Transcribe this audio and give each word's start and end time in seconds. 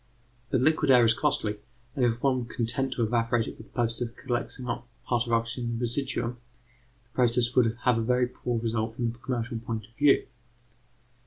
But 0.49 0.61
liquid 0.61 0.89
air 0.89 1.03
is 1.05 1.13
costly, 1.13 1.57
and 1.95 2.03
if 2.03 2.23
one 2.23 2.39
were 2.39 2.51
content 2.51 2.91
to 2.93 3.03
evaporate 3.03 3.45
it 3.45 3.55
for 3.57 3.61
the 3.61 3.69
purpose 3.69 4.01
of 4.01 4.15
collecting 4.15 4.65
a 4.65 4.81
part 5.05 5.25
of 5.25 5.29
the 5.29 5.35
oxygen 5.35 5.65
in 5.69 5.75
the 5.77 5.81
residuum, 5.81 6.39
the 7.03 7.09
process 7.11 7.55
would 7.55 7.77
have 7.83 7.99
a 7.99 8.01
very 8.01 8.25
poor 8.27 8.59
result 8.59 8.95
from 8.95 9.11
the 9.11 9.17
commercial 9.19 9.59
point 9.59 9.85
of 9.87 9.93
view. 9.95 10.25